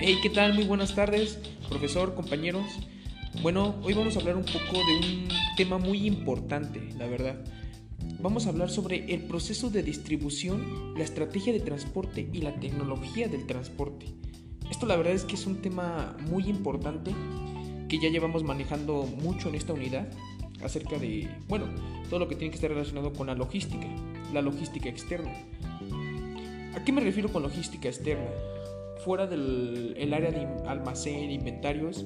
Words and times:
Hey, 0.00 0.20
¿qué 0.22 0.30
tal? 0.30 0.54
Muy 0.54 0.62
buenas 0.62 0.94
tardes, 0.94 1.40
profesor, 1.68 2.14
compañeros. 2.14 2.64
Bueno, 3.42 3.74
hoy 3.82 3.94
vamos 3.94 4.16
a 4.16 4.20
hablar 4.20 4.36
un 4.36 4.44
poco 4.44 4.78
de 4.86 4.96
un 4.96 5.28
tema 5.56 5.78
muy 5.78 6.06
importante, 6.06 6.80
la 6.96 7.08
verdad. 7.08 7.44
Vamos 8.20 8.46
a 8.46 8.50
hablar 8.50 8.70
sobre 8.70 9.12
el 9.12 9.22
proceso 9.22 9.70
de 9.70 9.82
distribución, 9.82 10.94
la 10.96 11.02
estrategia 11.02 11.52
de 11.52 11.58
transporte 11.58 12.30
y 12.32 12.42
la 12.42 12.54
tecnología 12.60 13.26
del 13.26 13.44
transporte. 13.44 14.06
Esto 14.70 14.86
la 14.86 14.94
verdad 14.94 15.14
es 15.14 15.24
que 15.24 15.34
es 15.34 15.46
un 15.46 15.60
tema 15.60 16.16
muy 16.30 16.44
importante 16.44 17.10
que 17.88 17.98
ya 17.98 18.08
llevamos 18.08 18.44
manejando 18.44 19.02
mucho 19.02 19.48
en 19.48 19.56
esta 19.56 19.72
unidad 19.72 20.08
acerca 20.62 20.96
de, 20.96 21.28
bueno, 21.48 21.66
todo 22.08 22.20
lo 22.20 22.28
que 22.28 22.36
tiene 22.36 22.50
que 22.50 22.56
estar 22.56 22.70
relacionado 22.70 23.12
con 23.12 23.26
la 23.26 23.34
logística, 23.34 23.88
la 24.32 24.42
logística 24.42 24.88
externa. 24.88 25.32
¿A 26.76 26.84
qué 26.84 26.92
me 26.92 27.00
refiero 27.00 27.32
con 27.32 27.42
logística 27.42 27.88
externa? 27.88 28.30
Fuera 29.04 29.26
del 29.26 30.12
área 30.12 30.30
de 30.30 30.46
almacén, 30.68 31.30
inventarios, 31.30 32.04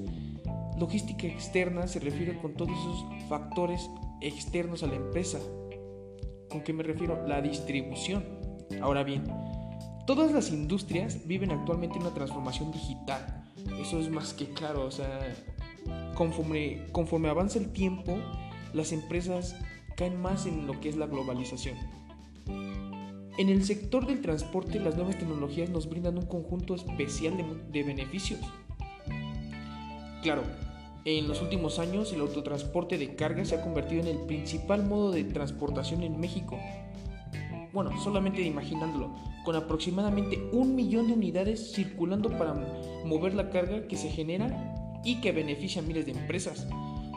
logística 0.79 1.27
externa 1.27 1.87
se 1.87 2.01
refiere 2.01 2.39
con 2.39 2.55
todos 2.55 2.71
esos 2.71 3.29
factores 3.29 3.89
externos 4.21 4.83
a 4.83 4.87
la 4.87 4.97
empresa. 4.97 5.39
¿Con 6.51 6.63
qué 6.63 6.73
me 6.73 6.83
refiero? 6.83 7.27
La 7.27 7.41
distribución. 7.41 8.25
Ahora 8.81 9.03
bien, 9.03 9.25
todas 10.07 10.33
las 10.33 10.51
industrias 10.51 11.27
viven 11.27 11.51
actualmente 11.51 11.99
una 11.99 12.13
transformación 12.13 12.71
digital. 12.73 13.45
Eso 13.81 13.99
es 13.99 14.11
más 14.11 14.35
que 14.35 14.47
claro, 14.49 14.87
o 14.87 14.91
sea, 14.91 15.35
conforme, 16.15 16.87
conforme 16.93 17.29
avanza 17.29 17.59
el 17.59 17.73
tiempo, 17.73 18.17
las 18.73 18.93
empresas 18.93 19.57
caen 19.97 20.21
más 20.21 20.47
en 20.47 20.67
lo 20.67 20.81
que 20.81 20.89
es 20.89 20.97
la 20.97 21.07
globalización. 21.07 21.77
En 23.39 23.49
el 23.49 23.65
sector 23.65 24.07
del 24.07 24.21
transporte, 24.21 24.79
las 24.79 24.95
nuevas 24.95 25.19
tecnologías 25.19 25.71
nos 25.71 25.89
brindan 25.89 26.19
un 26.19 26.27
conjunto 26.27 26.75
especial 26.75 27.35
de, 27.73 27.83
beneficios. 27.83 28.41
Claro, 30.23 30.43
en 31.07 31.29
los 31.29 31.41
últimos 31.41 31.79
años 31.79 32.13
el 32.13 32.21
autotransporte 32.21 32.99
de 32.99 33.15
carga 33.15 33.45
se 33.47 33.55
ha 33.55 33.63
convertido 33.63 34.03
en 34.03 34.09
el 34.09 34.19
principal 34.27 34.85
modo 34.85 35.13
de 35.13 35.25
transportación 35.25 36.03
en 36.03 36.21
México. 36.21 36.59
Bueno, 37.73 37.99
solamente 38.03 38.43
imaginándolo, 38.43 39.17
con 39.47 39.57
aproximadamente 39.57 40.39
un 40.53 40.75
millón 40.75 41.07
de 41.07 41.15
unidades 41.15 41.73
circulando 41.73 42.37
para 42.37 42.55
mover 43.07 43.33
la 43.35 43.49
carga 43.49 43.89
que 43.89 43.97
se 43.97 44.11
genera 44.11 45.01
y 45.05 45.23
que 45.23 45.33
beneficia 45.33 45.81
a 45.81 45.85
miles 45.85 46.05
de 46.05 46.13
empresas 46.13 46.69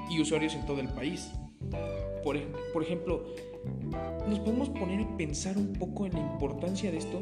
y 0.10 0.22
usuarios 0.22 0.56
en 0.56 0.66
todo 0.66 0.80
el 0.80 0.88
país. 0.88 1.30
Por, 2.24 2.40
por 2.72 2.84
ejemplo, 2.84 3.26
nos 4.28 4.40
podemos 4.40 4.70
poner 4.70 5.02
a 5.02 5.18
pensar 5.18 5.58
un 5.58 5.74
poco 5.74 6.06
en 6.06 6.14
la 6.14 6.20
importancia 6.20 6.92
de 6.92 6.98
esto 6.98 7.22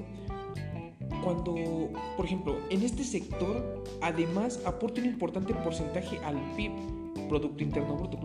cuando, 1.23 1.55
por 2.17 2.25
ejemplo, 2.25 2.57
en 2.69 2.83
este 2.83 3.03
sector 3.03 3.83
además 4.01 4.59
aporta 4.65 5.01
un 5.01 5.07
importante 5.07 5.53
porcentaje 5.53 6.17
al 6.19 6.35
PIB, 6.55 6.71
Producto 7.29 7.63
Interno 7.63 7.95
Bruto, 7.95 8.19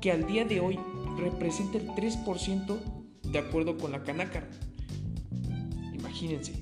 que 0.00 0.12
al 0.12 0.26
día 0.26 0.44
de 0.44 0.60
hoy 0.60 0.78
representa 1.18 1.78
el 1.78 1.88
3% 1.88 2.76
de 3.22 3.38
acuerdo 3.38 3.78
con 3.78 3.92
la 3.92 4.02
Canacar. 4.02 4.48
Imagínense. 5.94 6.52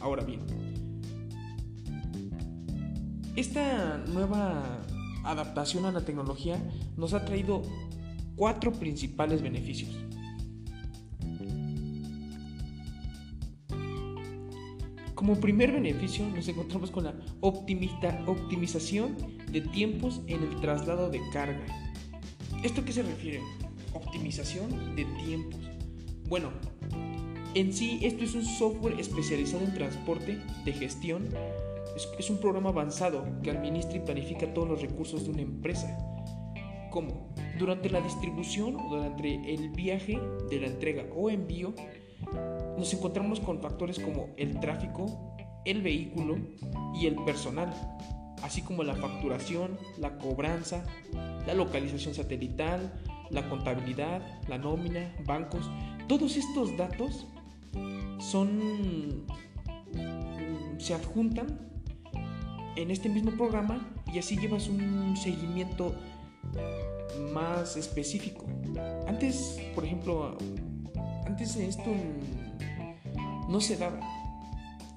Ahora 0.00 0.24
bien, 0.24 0.40
esta 3.36 3.98
nueva 4.08 4.80
adaptación 5.24 5.84
a 5.84 5.92
la 5.92 6.04
tecnología 6.04 6.58
nos 6.96 7.12
ha 7.12 7.24
traído 7.24 7.62
cuatro 8.36 8.72
principales 8.72 9.42
beneficios. 9.42 9.90
Como 15.20 15.38
primer 15.38 15.70
beneficio 15.70 16.26
nos 16.34 16.48
encontramos 16.48 16.90
con 16.90 17.04
la 17.04 17.14
optimización 17.42 19.14
de 19.52 19.60
tiempos 19.60 20.22
en 20.26 20.42
el 20.42 20.58
traslado 20.62 21.10
de 21.10 21.20
carga. 21.30 21.60
¿Esto 22.62 22.82
qué 22.86 22.92
se 22.92 23.02
refiere? 23.02 23.42
Optimización 23.92 24.96
de 24.96 25.04
tiempos. 25.22 25.60
Bueno, 26.26 26.48
en 27.54 27.70
sí 27.74 28.00
esto 28.00 28.24
es 28.24 28.34
un 28.34 28.46
software 28.46 28.98
especializado 28.98 29.62
en 29.62 29.74
transporte, 29.74 30.38
de 30.64 30.72
gestión, 30.72 31.28
es, 32.18 32.30
un 32.30 32.38
programa 32.38 32.70
avanzado 32.70 33.22
que 33.42 33.50
administra 33.50 33.98
y 33.98 34.00
planifica 34.00 34.54
todos 34.54 34.70
los 34.70 34.80
recursos 34.80 35.24
de 35.24 35.32
una 35.32 35.42
empresa. 35.42 35.98
¿Cómo? 36.90 37.28
Durante 37.58 37.90
la 37.90 38.00
distribución 38.00 38.76
o 38.76 38.88
durante 38.88 39.52
el 39.52 39.68
viaje 39.68 40.18
de 40.48 40.60
la 40.60 40.68
entrega 40.68 41.04
o 41.14 41.28
envío, 41.28 41.74
nos 42.80 42.94
encontramos 42.94 43.40
con 43.40 43.60
factores 43.60 43.98
como 43.98 44.30
el 44.36 44.58
tráfico, 44.58 45.36
el 45.64 45.82
vehículo 45.82 46.38
y 46.94 47.06
el 47.06 47.14
personal, 47.24 47.72
así 48.42 48.62
como 48.62 48.82
la 48.82 48.94
facturación, 48.94 49.78
la 49.98 50.16
cobranza, 50.16 50.84
la 51.46 51.54
localización 51.54 52.14
satelital, 52.14 52.92
la 53.30 53.48
contabilidad, 53.48 54.22
la 54.48 54.56
nómina, 54.56 55.14
bancos. 55.26 55.70
Todos 56.08 56.36
estos 56.36 56.76
datos 56.76 57.26
son 58.18 59.26
se 60.78 60.94
adjuntan 60.94 61.58
en 62.76 62.90
este 62.90 63.10
mismo 63.10 63.32
programa 63.32 63.92
y 64.10 64.18
así 64.18 64.38
llevas 64.38 64.68
un 64.68 65.14
seguimiento 65.18 65.94
más 67.34 67.76
específico. 67.76 68.46
Antes, 69.06 69.60
por 69.74 69.84
ejemplo, 69.84 70.38
antes 71.26 71.56
esto 71.56 71.90
no 73.50 73.60
se 73.60 73.76
daba. 73.76 74.00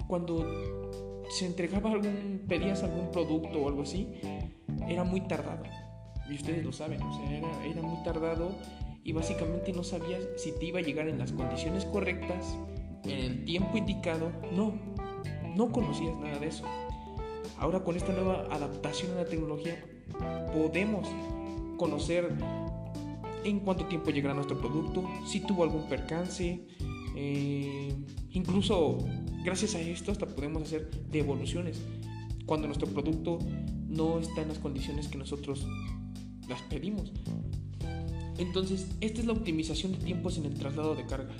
Cuando 0.07 0.45
se 1.29 1.45
entregaba 1.45 1.91
algún, 1.91 2.43
pedías 2.47 2.83
algún 2.83 3.11
producto 3.11 3.61
o 3.61 3.67
algo 3.67 3.81
así, 3.81 4.07
era 4.87 5.03
muy 5.03 5.21
tardado. 5.21 5.63
Y 6.29 6.35
ustedes 6.35 6.63
lo 6.63 6.71
saben, 6.71 7.01
o 7.01 7.13
sea, 7.13 7.37
era, 7.37 7.65
era 7.65 7.81
muy 7.81 8.01
tardado 8.03 8.55
y 9.03 9.11
básicamente 9.11 9.73
no 9.73 9.83
sabías 9.83 10.21
si 10.37 10.51
te 10.53 10.67
iba 10.67 10.79
a 10.79 10.81
llegar 10.81 11.09
en 11.09 11.19
las 11.19 11.31
condiciones 11.31 11.85
correctas, 11.85 12.57
en 13.03 13.19
el 13.19 13.45
tiempo 13.45 13.77
indicado. 13.77 14.31
No, 14.53 14.73
no 15.55 15.71
conocías 15.71 16.15
nada 16.17 16.39
de 16.39 16.47
eso. 16.47 16.63
Ahora 17.57 17.83
con 17.83 17.97
esta 17.97 18.13
nueva 18.13 18.47
adaptación 18.51 19.11
a 19.13 19.23
la 19.23 19.25
tecnología 19.25 19.83
podemos 20.53 21.07
conocer 21.77 22.29
en 23.43 23.59
cuánto 23.59 23.85
tiempo 23.85 24.09
llegará 24.11 24.33
nuestro 24.33 24.59
producto, 24.59 25.03
si 25.27 25.41
tuvo 25.41 25.63
algún 25.63 25.87
percance, 25.89 26.65
eh, 27.15 27.93
incluso 28.33 28.99
gracias 29.43 29.75
a 29.75 29.81
esto 29.81 30.11
hasta 30.11 30.27
podemos 30.27 30.63
hacer 30.63 30.89
devoluciones 31.11 31.81
cuando 32.45 32.67
nuestro 32.67 32.87
producto 32.87 33.39
no 33.87 34.19
está 34.19 34.41
en 34.41 34.49
las 34.49 34.59
condiciones 34.59 35.07
que 35.07 35.17
nosotros 35.17 35.65
las 36.47 36.61
pedimos. 36.63 37.11
Entonces, 38.37 38.87
esta 38.99 39.21
es 39.21 39.27
la 39.27 39.33
optimización 39.33 39.93
de 39.93 39.99
tiempos 39.99 40.37
en 40.37 40.45
el 40.45 40.55
traslado 40.55 40.95
de 40.95 41.05
carga. 41.05 41.33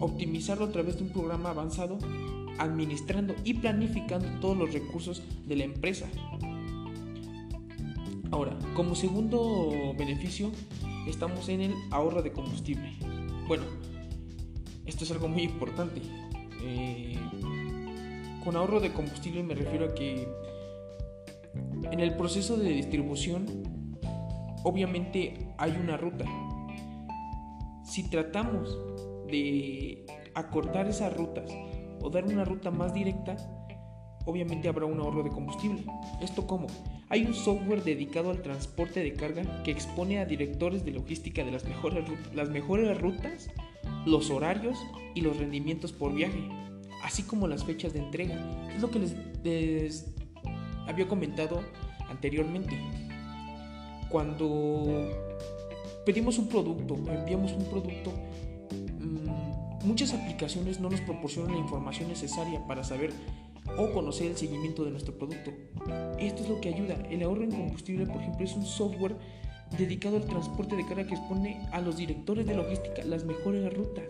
Optimizarlo 0.00 0.64
a 0.64 0.72
través 0.72 0.96
de 0.96 1.04
un 1.04 1.10
programa 1.10 1.50
avanzado 1.50 1.98
administrando 2.58 3.34
y 3.44 3.54
planificando 3.54 4.28
todos 4.40 4.56
los 4.56 4.72
recursos 4.72 5.22
de 5.46 5.56
la 5.56 5.64
empresa. 5.64 6.08
Ahora, 8.30 8.58
como 8.74 8.94
segundo 8.94 9.94
beneficio, 9.98 10.50
estamos 11.06 11.48
en 11.48 11.60
el 11.60 11.74
ahorro 11.90 12.22
de 12.22 12.32
combustible. 12.32 12.92
Bueno, 13.46 13.64
esto 14.92 15.04
es 15.04 15.10
algo 15.10 15.28
muy 15.28 15.42
importante. 15.42 16.02
Eh, 16.62 17.16
con 18.44 18.56
ahorro 18.56 18.78
de 18.78 18.92
combustible 18.92 19.42
me 19.42 19.54
refiero 19.54 19.86
a 19.86 19.94
que 19.94 20.28
en 21.90 22.00
el 22.00 22.14
proceso 22.14 22.58
de 22.58 22.68
distribución, 22.70 23.98
obviamente 24.64 25.54
hay 25.56 25.72
una 25.72 25.96
ruta. 25.96 26.26
Si 27.84 28.08
tratamos 28.10 28.78
de 29.28 30.04
acortar 30.34 30.88
esas 30.88 31.16
rutas 31.16 31.50
o 32.02 32.10
dar 32.10 32.26
una 32.26 32.44
ruta 32.44 32.70
más 32.70 32.92
directa, 32.92 33.36
obviamente 34.26 34.68
habrá 34.68 34.84
un 34.84 35.00
ahorro 35.00 35.22
de 35.22 35.30
combustible. 35.30 35.84
¿Esto 36.20 36.46
cómo? 36.46 36.66
Hay 37.08 37.24
un 37.24 37.32
software 37.32 37.82
dedicado 37.82 38.30
al 38.30 38.42
transporte 38.42 39.00
de 39.00 39.14
carga 39.14 39.62
que 39.62 39.70
expone 39.70 40.18
a 40.18 40.26
directores 40.26 40.84
de 40.84 40.92
logística 40.92 41.44
de 41.44 41.50
las 41.50 41.64
mejores, 41.64 42.04
las 42.34 42.50
mejores 42.50 43.00
rutas, 43.00 43.48
los 44.06 44.30
horarios 44.30 44.78
y 45.14 45.20
los 45.20 45.36
rendimientos 45.36 45.92
por 45.92 46.14
viaje, 46.14 46.48
así 47.02 47.22
como 47.22 47.48
las 47.48 47.64
fechas 47.64 47.92
de 47.92 48.00
entrega. 48.00 48.70
Es 48.74 48.80
lo 48.80 48.90
que 48.90 49.00
les, 49.44 50.06
había 50.86 51.08
comentado 51.08 51.60
anteriormente. 52.08 52.78
Cuando 54.08 55.08
pedimos 56.04 56.38
un 56.38 56.48
producto, 56.48 56.96
enviamos 57.10 57.52
un 57.52 57.64
producto, 57.64 58.12
Muchas 59.84 60.14
aplicaciones 60.14 60.78
no 60.78 60.88
nos 60.90 61.00
proporcionan 61.00 61.52
la 61.52 61.58
información 61.58 62.08
necesaria 62.08 62.64
para 62.68 62.84
saber 62.84 63.12
o 63.76 63.90
conocer 63.90 64.28
el 64.28 64.36
seguimiento 64.36 64.84
de 64.84 64.92
nuestro 64.92 65.18
producto. 65.18 65.50
Esto 66.20 66.42
es 66.44 66.48
lo 66.48 66.60
que 66.60 66.68
ayuda. 66.68 66.94
El 67.10 67.22
ahorro 67.24 67.42
en 67.42 67.50
combustible, 67.50 68.06
por 68.06 68.20
ejemplo, 68.20 68.44
es 68.44 68.54
un 68.54 68.64
software 68.64 69.16
dedicado 69.78 70.16
al 70.16 70.24
transporte 70.24 70.76
de 70.76 70.84
carga 70.86 71.06
que 71.06 71.14
expone 71.14 71.66
a 71.72 71.80
los 71.80 71.96
directores 71.96 72.46
de 72.46 72.54
logística 72.54 73.02
las 73.04 73.24
mejores 73.24 73.72
rutas. 73.72 74.04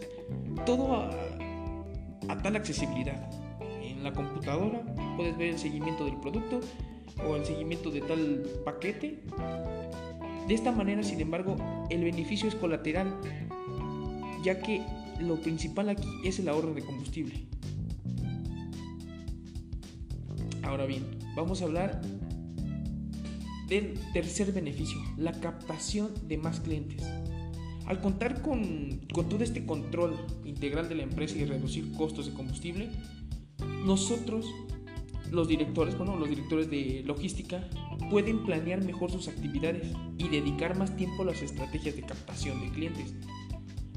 Todo 0.67 0.95
a, 2.29 2.39
tal 2.43 2.57
accesibilidad. 2.57 3.31
En 3.83 4.03
la 4.03 4.13
computadora, 4.13 4.83
puedes 5.17 5.37
ver 5.37 5.51
el 5.51 5.59
seguimiento 5.59 6.05
del 6.05 6.17
producto 6.17 6.61
o 7.27 7.37
el 7.37 7.45
seguimiento 7.45 7.91
de 7.91 8.01
tal 8.01 8.43
paquete. 8.65 9.23
De 10.49 10.55
esta 10.55 10.73
manera, 10.73 11.03
sin 11.03 11.21
embargo, 11.21 11.57
el 11.91 12.03
beneficio 12.03 12.49
es 12.49 12.55
colateral, 12.55 13.15
ya 14.43 14.61
que 14.61 14.83
lo 15.21 15.41
principal 15.41 15.89
aquí 15.89 16.09
es 16.25 16.39
el 16.41 16.49
ahorro 16.49 16.75
de 16.75 16.83
combustible. 16.83 17.47
Ahora 20.63 20.87
bien, 20.87 21.05
vamos 21.37 21.63
a 21.63 21.67
hablar 21.67 22.01
tercer 24.13 24.53
beneficio, 24.53 24.99
la 25.17 25.33
captación 25.33 26.13
de 26.29 26.39
más 26.39 26.61
clientes. 26.61 27.03
Al 27.87 28.01
contar 28.01 28.43
con, 28.43 29.01
todo 29.09 29.43
este 29.43 29.67
control 29.67 30.17
integral 30.45 30.89
de 30.89 30.95
la 30.95 31.03
empresa 31.03 31.37
y 31.37 31.45
reducir 31.45 31.93
costos 31.93 32.27
de 32.27 32.33
combustible, 32.33 32.91
nosotros, 33.85 34.47
los 35.31 35.49
directores, 35.49 35.97
bueno, 35.97 36.17
los 36.17 36.29
directores 36.29 36.71
de 36.71 37.03
logística, 37.05 37.69
pueden 38.11 38.45
planear 38.45 38.85
mejor 38.85 39.11
sus 39.11 39.29
actividades 39.29 39.93
y 40.19 40.29
dedicar 40.29 40.77
más 40.77 40.97
tiempo 40.97 41.23
a 41.23 41.27
las 41.27 41.43
estrategias 41.43 41.97
de 41.97 42.03
captación 42.03 42.61
de 42.61 42.71
clientes, 42.71 43.15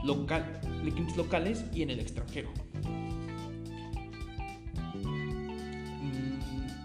local, 0.04 0.60
de 0.84 0.92
clientes 0.92 1.18
locales 1.18 1.66
y 1.74 1.84
en 1.84 1.92
el 1.92 2.00
extranjero. 2.00 2.50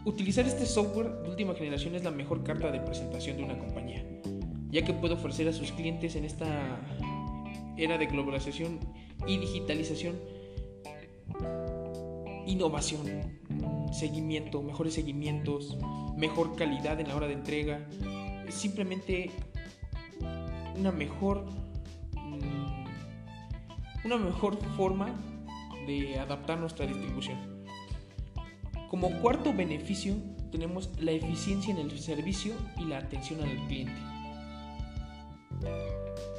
Utilizar 0.04 0.46
este 0.46 0.66
software 0.66 1.10
de 1.22 1.30
última 1.30 1.54
generación 1.54 1.94
es 1.94 2.04
la 2.04 2.10
mejor 2.10 2.42
carta 2.42 2.70
de 2.70 2.80
presentación 2.80 3.36
de 3.36 3.44
una 3.44 3.58
compañía 3.58 4.04
ya 4.70 4.84
que 4.84 4.92
puede 4.92 5.14
ofrecer 5.14 5.48
a 5.48 5.52
sus 5.52 5.72
clientes 5.72 6.14
en 6.16 6.24
esta 6.24 6.80
era 7.76 7.98
de 7.98 8.06
globalización 8.06 8.78
y 9.26 9.38
digitalización 9.38 10.16
innovación, 12.46 13.06
seguimiento, 13.92 14.62
mejores 14.62 14.94
seguimientos, 14.94 15.76
mejor 16.16 16.56
calidad 16.56 16.98
en 17.00 17.08
la 17.08 17.16
hora 17.16 17.26
de 17.26 17.34
entrega, 17.34 17.86
simplemente 18.48 19.30
una 20.76 20.90
mejor 20.90 21.46
mm, 22.14 22.84
una 24.04 24.16
mejor 24.16 24.56
forma 24.76 25.14
de 25.86 26.18
adaptar 26.18 26.58
nuestra 26.58 26.86
distribución. 26.86 27.59
Como 28.90 29.20
cuarto 29.20 29.54
beneficio 29.54 30.16
tenemos 30.50 30.90
la 30.98 31.12
eficiencia 31.12 31.72
en 31.72 31.78
el 31.78 31.96
servicio 31.96 32.54
y 32.76 32.86
la 32.86 32.98
atención 32.98 33.40
al 33.40 33.56
cliente. 33.68 33.94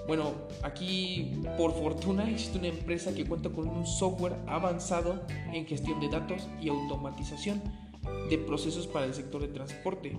Bueno, 0.06 0.34
aquí 0.62 1.32
por 1.58 1.72
fortuna 1.72 2.30
existe 2.30 2.58
una 2.58 2.68
empresa 2.68 3.14
que 3.14 3.24
cuenta 3.26 3.50
con 3.52 3.70
un 3.70 3.88
software 3.88 4.36
avanzado 4.48 5.26
en 5.54 5.66
gestión 5.66 6.02
de 6.02 6.10
datos 6.10 6.50
y 6.62 6.68
automatización 6.68 7.62
de 8.30 8.38
procesos 8.38 8.86
para 8.86 9.06
el 9.06 9.14
sector 9.14 9.42
de 9.42 9.48
transporte. 9.48 10.18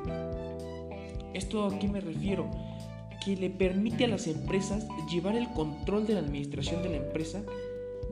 ¿Esto 1.35 1.67
a 1.67 1.79
qué 1.79 1.87
me 1.87 2.01
refiero? 2.01 2.51
Que 3.23 3.37
le 3.37 3.51
permite 3.51 4.05
a 4.05 4.09
las 4.09 4.27
empresas 4.27 4.87
llevar 5.11 5.37
el 5.37 5.53
control 5.53 6.07
de 6.07 6.15
la 6.15 6.21
administración 6.21 6.83
de 6.83 6.89
la 6.89 6.97
empresa 6.97 7.43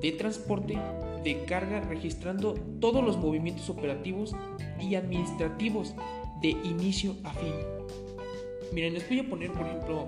de 0.02 0.12
transporte 0.12 0.78
de 1.24 1.44
carga 1.44 1.80
registrando 1.80 2.54
todos 2.80 3.04
los 3.04 3.16
movimientos 3.18 3.68
operativos 3.70 4.34
y 4.80 4.94
administrativos 4.94 5.94
de 6.40 6.50
inicio 6.50 7.16
a 7.24 7.32
fin. 7.32 7.52
Miren, 8.72 8.94
les 8.94 9.08
voy 9.08 9.20
a 9.20 9.28
poner 9.28 9.52
por 9.52 9.66
ejemplo 9.66 10.06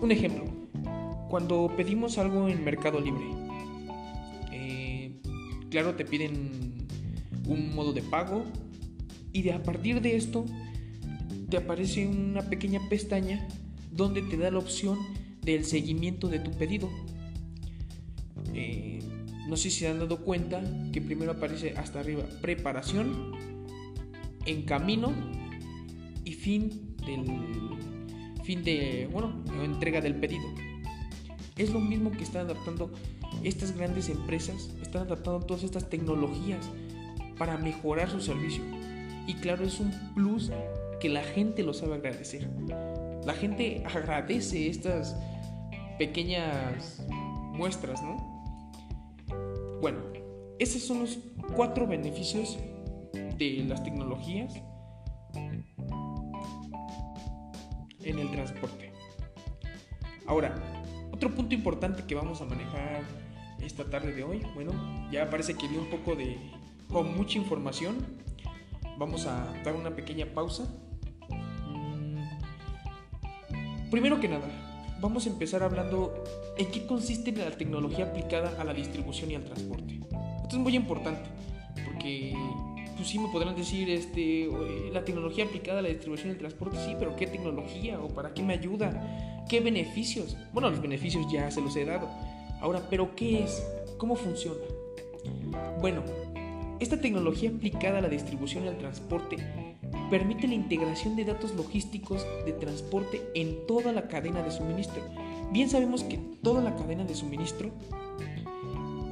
un 0.00 0.10
ejemplo, 0.12 0.44
cuando 1.28 1.70
pedimos 1.76 2.16
algo 2.16 2.48
en 2.48 2.64
Mercado 2.64 3.00
Libre, 3.00 3.26
eh, 4.50 5.12
claro, 5.70 5.94
te 5.94 6.06
piden 6.06 6.88
un 7.46 7.74
modo 7.74 7.92
de 7.92 8.00
pago 8.00 8.44
y 9.32 9.42
de 9.42 9.52
a 9.52 9.62
partir 9.62 10.00
de 10.00 10.16
esto 10.16 10.46
te 11.50 11.58
aparece 11.58 12.06
una 12.06 12.42
pequeña 12.48 12.80
pestaña 12.88 13.46
donde 13.90 14.22
te 14.22 14.38
da 14.38 14.50
la 14.50 14.58
opción 14.58 14.98
del 15.42 15.64
seguimiento 15.64 16.28
de 16.28 16.38
tu 16.38 16.50
pedido. 16.52 16.88
Eh, 18.54 18.89
no 19.50 19.56
sé 19.56 19.64
si 19.64 19.80
se 19.80 19.88
han 19.88 19.98
dado 19.98 20.18
cuenta 20.18 20.62
que 20.92 21.00
primero 21.00 21.32
aparece 21.32 21.74
hasta 21.76 21.98
arriba 21.98 22.22
preparación, 22.40 23.32
en 24.46 24.62
camino 24.62 25.12
y 26.24 26.32
fin 26.34 26.94
del 27.04 27.24
fin 28.44 28.62
de, 28.62 29.08
bueno, 29.12 29.44
entrega 29.62 30.00
del 30.00 30.14
pedido. 30.14 30.46
Es 31.56 31.70
lo 31.70 31.80
mismo 31.80 32.12
que 32.12 32.22
están 32.22 32.46
adaptando 32.46 32.92
estas 33.42 33.76
grandes 33.76 34.08
empresas, 34.08 34.70
están 34.80 35.02
adaptando 35.02 35.40
todas 35.40 35.64
estas 35.64 35.90
tecnologías 35.90 36.70
para 37.36 37.58
mejorar 37.58 38.08
su 38.08 38.20
servicio. 38.20 38.62
Y 39.26 39.34
claro, 39.34 39.64
es 39.64 39.80
un 39.80 39.92
plus 40.14 40.52
que 41.00 41.08
la 41.08 41.24
gente 41.24 41.64
lo 41.64 41.74
sabe 41.74 41.96
agradecer. 41.96 42.48
La 43.26 43.34
gente 43.34 43.82
agradece 43.84 44.68
estas 44.68 45.16
pequeñas 45.98 47.04
muestras, 47.52 48.00
¿no? 48.02 48.39
Bueno, 49.80 49.98
esos 50.58 50.82
son 50.82 51.00
los 51.00 51.18
cuatro 51.56 51.86
beneficios 51.86 52.58
de 53.12 53.64
las 53.66 53.82
tecnologías 53.82 54.54
en 58.02 58.18
el 58.18 58.30
transporte. 58.30 58.92
Ahora, 60.26 60.54
otro 61.12 61.34
punto 61.34 61.54
importante 61.54 62.04
que 62.04 62.14
vamos 62.14 62.42
a 62.42 62.44
manejar 62.44 63.02
esta 63.62 63.84
tarde 63.84 64.12
de 64.12 64.22
hoy, 64.22 64.42
bueno, 64.54 64.72
ya 65.10 65.30
parece 65.30 65.54
que 65.54 65.66
vi 65.66 65.76
un 65.76 65.88
poco 65.88 66.14
de, 66.14 66.36
con 66.88 67.16
mucha 67.16 67.38
información, 67.38 67.96
vamos 68.98 69.26
a 69.26 69.52
dar 69.64 69.74
una 69.74 69.96
pequeña 69.96 70.26
pausa. 70.26 70.64
Mm, 71.68 72.20
primero 73.90 74.20
que 74.20 74.28
nada, 74.28 74.69
vamos 75.00 75.26
a 75.26 75.30
empezar 75.30 75.62
hablando 75.62 76.24
en 76.56 76.70
qué 76.70 76.86
consiste 76.86 77.32
la 77.32 77.50
tecnología 77.50 78.06
aplicada 78.06 78.60
a 78.60 78.64
la 78.64 78.74
distribución 78.74 79.30
y 79.30 79.34
al 79.34 79.44
transporte. 79.44 80.00
Esto 80.42 80.56
es 80.56 80.62
muy 80.62 80.76
importante 80.76 81.28
porque 81.84 82.34
pues 82.96 83.08
sí 83.08 83.18
me 83.18 83.28
podrán 83.28 83.56
decir, 83.56 83.88
este, 83.88 84.48
la 84.92 85.04
tecnología 85.04 85.44
aplicada 85.44 85.78
a 85.78 85.82
la 85.82 85.88
distribución 85.88 86.28
y 86.28 86.32
el 86.32 86.38
transporte, 86.38 86.76
sí, 86.84 86.94
pero 86.98 87.16
¿qué 87.16 87.26
tecnología 87.26 87.98
o 87.98 88.08
para 88.08 88.34
qué 88.34 88.42
me 88.42 88.52
ayuda? 88.52 89.46
¿Qué 89.48 89.60
beneficios? 89.60 90.36
Bueno, 90.52 90.70
los 90.70 90.82
beneficios 90.82 91.26
ya 91.32 91.50
se 91.50 91.62
los 91.62 91.74
he 91.76 91.84
dado. 91.84 92.08
Ahora, 92.60 92.82
¿pero 92.90 93.16
qué 93.16 93.44
es? 93.44 93.66
¿Cómo 93.96 94.16
funciona? 94.16 94.60
Bueno, 95.80 96.02
esta 96.78 97.00
tecnología 97.00 97.50
aplicada 97.50 97.98
a 97.98 98.00
la 98.02 98.08
distribución 98.08 98.64
y 98.64 98.68
al 98.68 98.78
transporte 98.78 99.36
permite 100.10 100.48
la 100.48 100.54
integración 100.54 101.14
de 101.16 101.24
datos 101.24 101.54
logísticos 101.54 102.26
de 102.44 102.52
transporte 102.52 103.22
en 103.34 103.66
toda 103.66 103.92
la 103.92 104.08
cadena 104.08 104.42
de 104.42 104.50
suministro. 104.50 105.02
Bien 105.52 105.70
sabemos 105.70 106.02
que 106.02 106.18
toda 106.42 106.60
la 106.60 106.76
cadena 106.76 107.04
de 107.04 107.14
suministro 107.14 107.70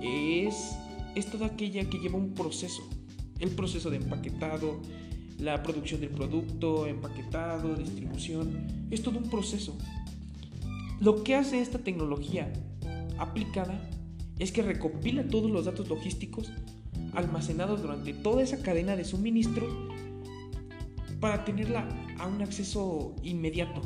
es, 0.02 0.76
es 1.14 1.26
toda 1.30 1.46
aquella 1.46 1.88
que 1.88 1.98
lleva 1.98 2.18
un 2.18 2.34
proceso, 2.34 2.82
el 3.38 3.50
proceso 3.50 3.90
de 3.90 3.96
empaquetado, 3.96 4.80
la 5.38 5.62
producción 5.62 6.00
del 6.00 6.10
producto, 6.10 6.86
empaquetado, 6.86 7.76
distribución, 7.76 8.88
es 8.90 9.02
todo 9.02 9.18
un 9.18 9.30
proceso. 9.30 9.78
Lo 11.00 11.22
que 11.22 11.36
hace 11.36 11.60
esta 11.60 11.78
tecnología 11.78 12.52
aplicada 13.18 13.88
es 14.40 14.50
que 14.50 14.62
recopila 14.62 15.28
todos 15.28 15.50
los 15.50 15.64
datos 15.64 15.88
logísticos 15.88 16.50
almacenados 17.14 17.82
durante 17.82 18.12
toda 18.14 18.42
esa 18.42 18.60
cadena 18.62 18.96
de 18.96 19.04
suministro 19.04 19.87
para 21.20 21.44
tenerla 21.44 21.88
a 22.18 22.26
un 22.26 22.42
acceso 22.42 23.14
inmediato 23.22 23.82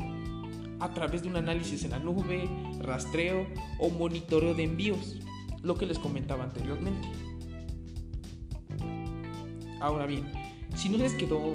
a 0.79 0.93
través 0.93 1.21
de 1.23 1.29
un 1.29 1.37
análisis 1.37 1.83
en 1.85 1.91
la 1.91 1.99
nube, 1.99 2.49
rastreo 2.79 3.47
o 3.79 3.89
monitoreo 3.89 4.53
de 4.53 4.63
envíos, 4.63 5.17
lo 5.61 5.75
que 5.75 5.85
les 5.85 5.97
comentaba 5.97 6.43
anteriormente. 6.43 7.07
Ahora 9.79 10.05
bien, 10.05 10.29
si 10.75 10.89
no 10.89 10.97
les 10.97 11.13
quedó 11.13 11.53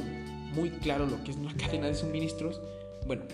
muy 0.54 0.70
claro 0.70 1.06
lo 1.06 1.22
que 1.24 1.32
es 1.32 1.36
una 1.36 1.54
cadena 1.56 1.88
de 1.88 1.94
suministros, 1.94 2.60
bueno, 3.06 3.24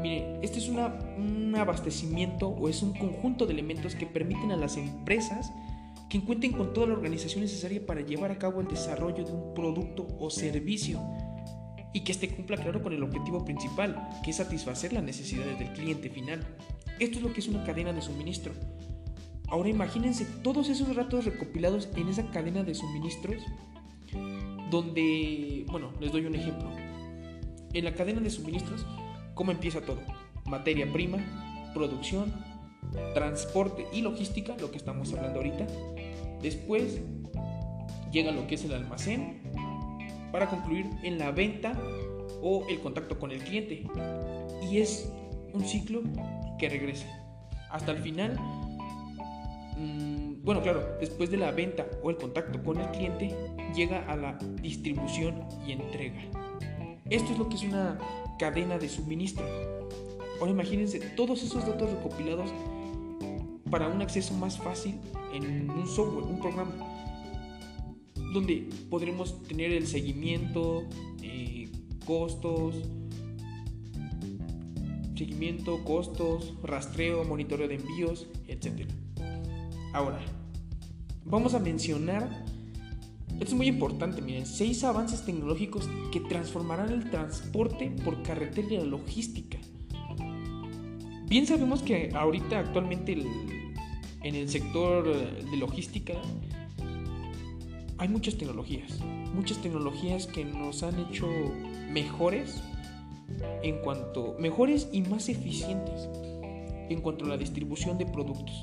miren, 0.00 0.38
este 0.42 0.58
es 0.58 0.68
un 0.68 1.54
abastecimiento 1.56 2.48
o 2.48 2.68
es 2.68 2.82
un 2.82 2.94
conjunto 2.94 3.46
de 3.46 3.52
elementos 3.52 3.94
que 3.94 4.06
permiten 4.06 4.52
a 4.52 4.56
las 4.56 4.76
empresas 4.76 5.52
que 6.08 6.20
cuenten 6.20 6.52
con 6.52 6.72
toda 6.72 6.86
la 6.86 6.92
organización 6.94 7.42
necesaria 7.42 7.84
para 7.84 8.00
llevar 8.00 8.30
a 8.30 8.38
cabo 8.38 8.60
el 8.60 8.68
desarrollo 8.68 9.24
de 9.24 9.32
un 9.32 9.54
producto 9.54 10.06
o 10.20 10.30
servicio 10.30 11.00
y 11.94 12.00
que 12.00 12.12
este 12.12 12.28
cumpla 12.28 12.58
claro 12.58 12.82
con 12.82 12.92
el 12.92 13.02
objetivo 13.02 13.44
principal, 13.44 14.10
que 14.22 14.32
es 14.32 14.36
satisfacer 14.36 14.92
las 14.92 15.04
necesidades 15.04 15.58
del 15.58 15.72
cliente 15.72 16.10
final. 16.10 16.44
Esto 16.98 17.18
es 17.18 17.22
lo 17.22 17.32
que 17.32 17.40
es 17.40 17.48
una 17.48 17.64
cadena 17.64 17.92
de 17.92 18.02
suministro. 18.02 18.52
Ahora 19.48 19.68
imagínense 19.68 20.26
todos 20.42 20.68
esos 20.68 20.94
datos 20.94 21.24
recopilados 21.24 21.88
en 21.96 22.08
esa 22.08 22.28
cadena 22.30 22.64
de 22.64 22.74
suministros 22.74 23.42
donde, 24.70 25.64
bueno, 25.70 25.92
les 26.00 26.10
doy 26.10 26.26
un 26.26 26.34
ejemplo. 26.34 26.68
En 27.72 27.84
la 27.84 27.94
cadena 27.94 28.20
de 28.20 28.30
suministros, 28.30 28.84
¿cómo 29.34 29.52
empieza 29.52 29.80
todo? 29.80 30.00
Materia 30.46 30.92
prima, 30.92 31.18
producción, 31.74 32.32
transporte 33.14 33.86
y 33.92 34.02
logística, 34.02 34.56
lo 34.58 34.72
que 34.72 34.78
estamos 34.78 35.12
hablando 35.12 35.38
ahorita. 35.38 35.66
Después 36.42 37.00
llega 38.10 38.32
lo 38.32 38.48
que 38.48 38.56
es 38.56 38.64
el 38.64 38.74
almacén 38.74 39.43
para 40.34 40.50
concluir 40.50 40.90
en 41.04 41.16
la 41.16 41.30
venta 41.30 41.78
o 42.42 42.66
el 42.68 42.80
contacto 42.80 43.16
con 43.20 43.30
el 43.30 43.38
cliente. 43.38 43.84
Y 44.68 44.78
es 44.78 45.08
un 45.52 45.64
ciclo 45.64 46.02
que 46.58 46.68
regresa. 46.68 47.06
Hasta 47.70 47.92
el 47.92 47.98
final, 47.98 48.36
mm, 49.78 50.42
bueno, 50.42 50.60
claro, 50.60 50.96
después 50.98 51.30
de 51.30 51.36
la 51.36 51.52
venta 51.52 51.86
o 52.02 52.10
el 52.10 52.16
contacto 52.16 52.60
con 52.64 52.80
el 52.80 52.88
cliente, 52.88 53.32
llega 53.76 54.10
a 54.10 54.16
la 54.16 54.36
distribución 54.60 55.44
y 55.64 55.70
entrega. 55.70 56.22
Esto 57.08 57.32
es 57.32 57.38
lo 57.38 57.48
que 57.48 57.54
es 57.54 57.62
una 57.62 57.96
cadena 58.36 58.76
de 58.76 58.88
suministro. 58.88 59.46
Ahora 60.40 60.50
imagínense 60.50 60.98
todos 60.98 61.44
esos 61.44 61.64
datos 61.64 61.88
recopilados 61.92 62.50
para 63.70 63.86
un 63.86 64.02
acceso 64.02 64.34
más 64.34 64.58
fácil 64.58 64.98
en 65.32 65.70
un 65.70 65.86
software, 65.86 66.24
un 66.24 66.40
programa, 66.40 66.72
donde 68.34 68.68
podremos 68.90 69.42
tener 69.44 69.72
el 69.72 69.86
seguimiento, 69.86 70.84
eh, 71.22 71.70
costos, 72.04 72.74
seguimiento, 75.14 75.84
costos, 75.84 76.52
rastreo, 76.62 77.24
monitoreo 77.24 77.68
de 77.68 77.76
envíos, 77.76 78.26
etc. 78.48 78.90
Ahora, 79.92 80.20
vamos 81.24 81.54
a 81.54 81.60
mencionar, 81.60 82.44
esto 83.34 83.44
es 83.44 83.54
muy 83.54 83.68
importante, 83.68 84.20
miren, 84.20 84.46
seis 84.46 84.82
avances 84.82 85.24
tecnológicos 85.24 85.88
que 86.12 86.18
transformarán 86.18 86.90
el 86.90 87.10
transporte 87.10 87.92
por 88.04 88.20
carretera 88.24 88.68
y 88.68 88.76
la 88.78 88.84
logística. 88.84 89.58
Bien 91.28 91.46
sabemos 91.46 91.82
que 91.82 92.10
ahorita 92.12 92.58
actualmente 92.58 93.12
en 94.22 94.34
el 94.34 94.48
sector 94.48 95.04
de 95.04 95.56
logística 95.56 96.14
hay 97.98 98.08
muchas 98.08 98.36
tecnologías, 98.36 99.00
muchas 99.34 99.58
tecnologías 99.58 100.26
que 100.26 100.44
nos 100.44 100.82
han 100.82 100.98
hecho 100.98 101.28
mejores 101.90 102.62
en 103.62 103.78
cuanto 103.78 104.36
mejores 104.38 104.88
y 104.92 105.02
más 105.02 105.28
eficientes 105.28 106.08
en 106.88 107.00
cuanto 107.00 107.24
a 107.24 107.28
la 107.28 107.36
distribución 107.36 107.96
de 107.98 108.06
productos. 108.06 108.62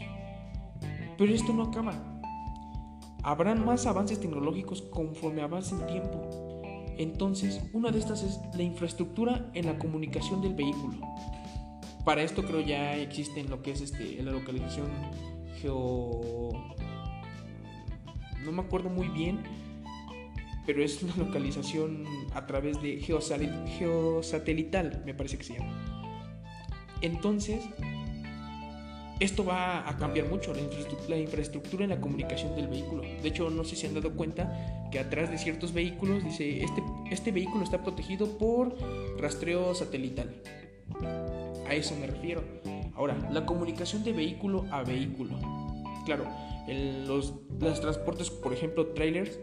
Pero 1.17 1.33
esto 1.33 1.53
no 1.53 1.63
acaba. 1.63 1.93
Habrán 3.23 3.65
más 3.65 3.85
avances 3.85 4.19
tecnológicos 4.19 4.81
conforme 4.81 5.41
avance 5.41 5.75
el 5.75 5.85
tiempo. 5.85 6.29
Entonces, 6.97 7.61
una 7.73 7.91
de 7.91 7.99
estas 7.99 8.23
es 8.23 8.39
la 8.55 8.63
infraestructura 8.63 9.49
en 9.53 9.65
la 9.65 9.77
comunicación 9.79 10.41
del 10.41 10.53
vehículo. 10.53 10.99
Para 12.05 12.23
esto 12.23 12.43
creo 12.43 12.61
ya 12.61 12.95
existen 12.95 13.49
lo 13.49 13.61
que 13.61 13.71
es 13.71 13.81
este, 13.81 14.21
la 14.21 14.31
localización 14.31 14.89
geo... 15.61 16.51
No 18.43 18.51
me 18.51 18.61
acuerdo 18.61 18.89
muy 18.89 19.07
bien, 19.07 19.39
pero 20.65 20.83
es 20.83 21.01
una 21.03 21.15
localización 21.15 22.05
a 22.33 22.45
través 22.45 22.81
de 22.81 22.99
geosatelital, 22.99 25.03
me 25.05 25.13
parece 25.13 25.37
que 25.37 25.43
se 25.43 25.57
llama. 25.57 26.01
Entonces, 27.01 27.63
esto 29.19 29.45
va 29.45 29.87
a 29.87 29.97
cambiar 29.97 30.27
mucho 30.27 30.53
la 30.53 30.61
infraestructura, 30.61 31.15
la 31.15 31.21
infraestructura 31.21 31.83
en 31.83 31.91
la 31.91 32.01
comunicación 32.01 32.55
del 32.55 32.67
vehículo. 32.67 33.03
De 33.03 33.27
hecho, 33.27 33.49
no 33.49 33.63
sé 33.63 33.75
si 33.75 33.85
han 33.85 33.93
dado 33.93 34.13
cuenta 34.13 34.89
que 34.91 34.99
atrás 34.99 35.29
de 35.29 35.37
ciertos 35.37 35.73
vehículos 35.73 36.23
dice, 36.23 36.63
este, 36.63 36.83
este 37.11 37.31
vehículo 37.31 37.63
está 37.63 37.83
protegido 37.83 38.37
por 38.37 38.75
rastreo 39.19 39.75
satelital. 39.75 40.41
A 41.67 41.75
eso 41.75 41.95
me 41.99 42.07
refiero. 42.07 42.43
Ahora, 42.95 43.15
la 43.31 43.45
comunicación 43.45 44.03
de 44.03 44.13
vehículo 44.13 44.65
a 44.71 44.83
vehículo. 44.83 45.37
Claro, 46.05 46.25
los, 46.67 47.33
los, 47.59 47.81
transportes, 47.81 48.29
por 48.29 48.53
ejemplo, 48.53 48.87
trailers, 48.87 49.39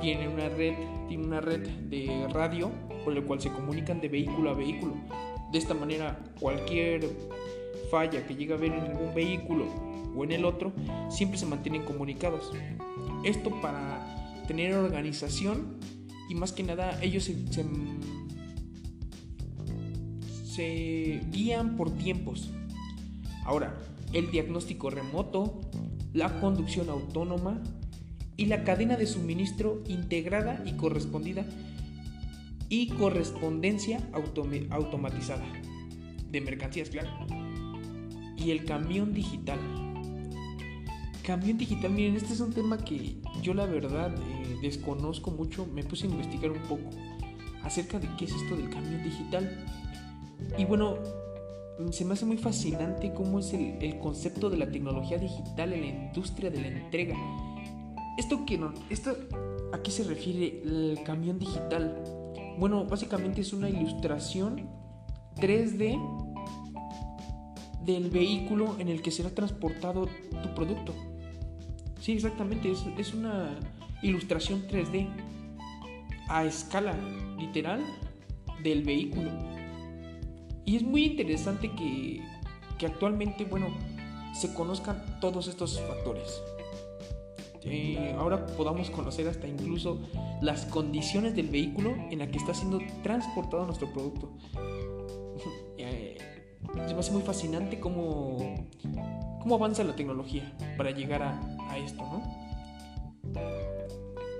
tienen 0.00 0.30
una 0.30 0.48
red, 0.48 0.74
tienen 1.08 1.26
una 1.26 1.40
red 1.40 1.66
de 1.66 2.26
radio 2.32 2.70
por 3.04 3.14
la 3.14 3.22
cual 3.22 3.40
se 3.40 3.50
comunican 3.50 4.00
de 4.00 4.08
vehículo 4.08 4.50
a 4.50 4.54
vehículo. 4.54 4.94
De 5.52 5.58
esta 5.58 5.74
manera, 5.74 6.18
cualquier 6.40 7.08
falla 7.90 8.26
que 8.26 8.34
llegue 8.34 8.52
a 8.52 8.56
haber 8.56 8.72
en 8.72 8.80
algún 8.80 9.14
vehículo 9.14 9.66
o 10.16 10.24
en 10.24 10.32
el 10.32 10.44
otro, 10.44 10.72
siempre 11.08 11.38
se 11.38 11.46
mantienen 11.46 11.84
comunicados. 11.84 12.52
Esto 13.24 13.50
para 13.60 14.44
tener 14.46 14.74
organización 14.74 15.78
y 16.28 16.34
más 16.34 16.52
que 16.52 16.62
nada 16.62 16.98
ellos 17.02 17.24
se, 17.24 17.34
se, 17.52 17.64
se 20.44 21.20
guían 21.30 21.76
por 21.76 21.92
tiempos. 21.92 22.50
Ahora, 23.44 23.78
el 24.12 24.30
diagnóstico 24.30 24.90
remoto, 24.90 25.60
la 26.16 26.40
conducción 26.40 26.88
autónoma 26.88 27.62
y 28.38 28.46
la 28.46 28.64
cadena 28.64 28.96
de 28.96 29.06
suministro 29.06 29.82
integrada 29.86 30.62
y 30.64 30.72
correspondida 30.72 31.44
y 32.70 32.88
correspondencia 32.88 34.00
automatizada 34.70 35.44
de 36.30 36.40
mercancías, 36.40 36.88
claro. 36.88 37.10
Y 38.36 38.50
el 38.50 38.64
camión 38.64 39.12
digital. 39.12 39.58
Camión 41.22 41.58
digital, 41.58 41.92
miren, 41.92 42.16
este 42.16 42.32
es 42.32 42.40
un 42.40 42.52
tema 42.52 42.78
que 42.78 43.16
yo 43.42 43.52
la 43.52 43.66
verdad 43.66 44.14
eh, 44.14 44.56
desconozco 44.62 45.30
mucho, 45.30 45.66
me 45.66 45.84
puse 45.84 46.06
a 46.06 46.10
investigar 46.10 46.50
un 46.50 46.62
poco 46.62 46.90
acerca 47.62 47.98
de 47.98 48.08
qué 48.16 48.24
es 48.24 48.32
esto 48.32 48.56
del 48.56 48.70
camión 48.70 49.02
digital. 49.02 49.66
Y 50.56 50.64
bueno, 50.64 50.96
se 51.90 52.04
me 52.04 52.14
hace 52.14 52.24
muy 52.24 52.38
fascinante 52.38 53.12
cómo 53.12 53.38
es 53.38 53.52
el, 53.52 53.98
concepto 53.98 54.50
de 54.50 54.56
la 54.56 54.70
tecnología 54.70 55.18
digital 55.18 55.72
en 55.72 55.80
la 55.80 55.86
industria 55.86 56.50
de 56.50 56.60
la 56.60 56.68
entrega. 56.68 57.16
Esto 58.16 58.46
que 58.46 58.56
no, 58.56 58.72
esto, 58.88 59.14
¿a 59.72 59.82
qué 59.82 59.90
se 59.90 60.04
refiere 60.04 60.62
el 60.64 61.00
camión 61.04 61.38
digital? 61.38 62.02
Bueno, 62.58 62.84
básicamente 62.86 63.42
es 63.42 63.52
una 63.52 63.68
ilustración 63.68 64.68
3D 65.36 66.00
del 67.84 68.10
vehículo 68.10 68.76
en 68.78 68.88
el 68.88 69.02
que 69.02 69.10
será 69.10 69.30
transportado 69.30 70.08
tu 70.42 70.54
producto. 70.54 70.94
Sí, 72.00 72.12
exactamente, 72.12 72.70
es, 72.70 72.84
es 72.96 73.12
una 73.12 73.58
ilustración 74.02 74.66
3D 74.66 75.08
a 76.28 76.44
escala 76.44 76.96
literal 77.38 77.84
del 78.62 78.82
vehículo. 78.82 79.55
Y 80.66 80.76
es 80.76 80.82
muy 80.82 81.04
interesante 81.04 81.70
que, 81.70 82.20
actualmente, 82.84 83.44
bueno, 83.44 83.68
se 84.34 84.52
conozcan 84.52 85.20
todos 85.20 85.46
estos 85.46 85.80
factores. 85.80 86.42
Eh, 87.62 88.14
ahora 88.18 88.46
podamos 88.46 88.90
conocer 88.90 89.28
hasta 89.28 89.46
incluso 89.46 90.00
las 90.42 90.66
condiciones 90.66 91.34
del 91.34 91.48
vehículo 91.48 91.94
en 92.10 92.18
la 92.18 92.28
que 92.28 92.38
está 92.38 92.52
siendo 92.52 92.80
transportado 93.02 93.64
nuestro 93.64 93.92
producto. 93.92 94.32
eh, 95.78 96.18
se 96.86 96.94
me 96.94 97.00
hace 97.00 97.12
muy 97.12 97.22
fascinante 97.22 97.78
cómo, 97.78 98.66
cómo 99.40 99.54
avanza 99.54 99.84
la 99.84 99.94
tecnología 99.94 100.52
para 100.76 100.90
llegar 100.90 101.22
a, 101.22 101.40
a 101.70 101.78
esto, 101.78 102.02
¿no? 102.02 102.46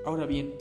Ahora 0.04 0.26
bien, 0.26 0.54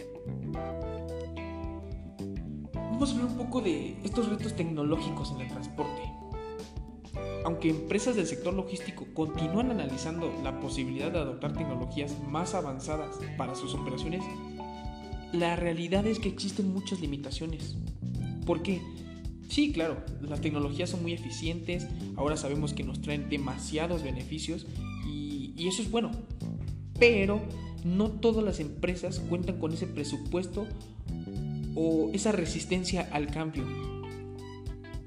Vamos 2.95 3.09
a 3.09 3.13
hablar 3.15 3.31
un 3.31 3.37
poco 3.37 3.59
de 3.59 3.97
estos 4.05 4.29
retos 4.29 4.55
tecnológicos 4.55 5.29
en 5.31 5.41
el 5.41 5.49
transporte. 5.49 6.01
Aunque 7.43 7.69
empresas 7.69 8.15
del 8.15 8.25
sector 8.25 8.53
logístico 8.53 9.05
continúan 9.13 9.69
analizando 9.69 10.31
la 10.45 10.61
posibilidad 10.61 11.11
de 11.11 11.19
adoptar 11.19 11.51
tecnologías 11.51 12.15
más 12.29 12.55
avanzadas 12.55 13.17
para 13.37 13.53
sus 13.53 13.73
operaciones, 13.73 14.23
la 15.33 15.57
realidad 15.57 16.07
es 16.07 16.19
que 16.19 16.29
existen 16.29 16.73
muchas 16.73 17.01
limitaciones. 17.01 17.75
¿Por 18.45 18.63
qué? 18.63 18.81
Sí, 19.49 19.73
claro, 19.73 19.97
las 20.21 20.39
tecnologías 20.39 20.89
son 20.89 21.01
muy 21.01 21.11
eficientes, 21.11 21.87
ahora 22.15 22.37
sabemos 22.37 22.73
que 22.73 22.85
nos 22.85 23.01
traen 23.01 23.27
demasiados 23.27 24.03
beneficios 24.03 24.67
y, 25.05 25.53
y 25.57 25.67
eso 25.67 25.81
es 25.81 25.91
bueno, 25.91 26.11
pero 26.97 27.41
no 27.83 28.09
todas 28.09 28.41
las 28.45 28.61
empresas 28.61 29.19
cuentan 29.19 29.59
con 29.59 29.73
ese 29.73 29.85
presupuesto 29.85 30.65
o 31.75 32.09
esa 32.13 32.31
resistencia 32.31 33.07
al 33.11 33.27
cambio. 33.27 33.65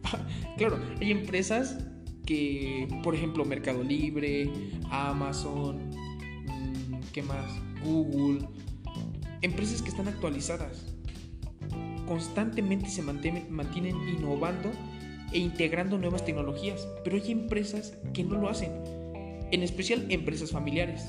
claro, 0.56 0.78
hay 1.00 1.10
empresas 1.10 1.78
que, 2.26 2.86
por 3.02 3.14
ejemplo, 3.14 3.44
Mercado 3.44 3.82
Libre, 3.82 4.50
Amazon, 4.90 5.88
mm, 5.88 7.00
¿qué 7.12 7.22
más? 7.22 7.50
Google, 7.82 8.46
empresas 9.40 9.82
que 9.82 9.88
están 9.88 10.08
actualizadas, 10.08 10.84
constantemente 12.06 12.88
se 12.88 13.02
mantienen, 13.02 13.46
mantienen 13.50 13.96
innovando 14.08 14.70
e 15.32 15.38
integrando 15.38 15.98
nuevas 15.98 16.24
tecnologías, 16.24 16.86
pero 17.04 17.16
hay 17.16 17.30
empresas 17.30 17.96
que 18.12 18.24
no 18.24 18.38
lo 18.38 18.48
hacen, 18.48 18.72
en 19.50 19.62
especial 19.62 20.06
empresas 20.10 20.50
familiares, 20.50 21.06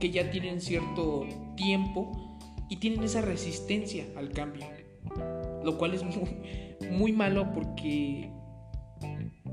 que 0.00 0.10
ya 0.10 0.30
tienen 0.30 0.60
cierto 0.60 1.26
tiempo 1.56 2.31
y 2.68 2.76
tienen 2.76 3.02
esa 3.02 3.20
resistencia 3.20 4.06
al 4.16 4.30
cambio, 4.30 4.66
lo 5.64 5.78
cual 5.78 5.94
es 5.94 6.02
muy, 6.90 7.12
malo 7.12 7.52
porque 7.52 8.30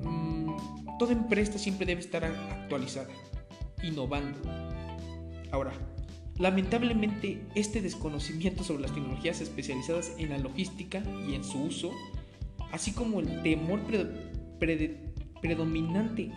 mm, 0.02 0.98
toda 0.98 1.14
empresa 1.14 1.58
siempre 1.58 1.86
debe 1.86 2.02
estar 2.02 2.24
actualizada, 2.24 3.10
innovando. 3.84 4.40
Ahora, 5.52 5.74
Lamentablemente, 6.40 7.42
este 7.54 7.82
desconocimiento 7.82 8.64
sobre 8.64 8.84
las 8.84 8.94
tecnologías 8.94 9.42
especializadas 9.42 10.14
en 10.18 10.30
la 10.30 10.38
logística 10.38 11.04
y 11.28 11.36
en 11.36 11.44
su 11.44 11.62
uso, 11.64 11.92
así 12.72 12.94
como 12.94 13.20
el 13.20 13.44
temor 13.44 13.82
predominante 15.42 16.32